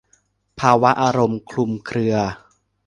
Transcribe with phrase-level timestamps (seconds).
[0.59, 2.15] ภาวะอารมณ์คลุมเครือ